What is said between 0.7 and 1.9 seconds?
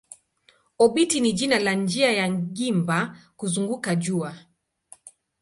Obiti ni jina la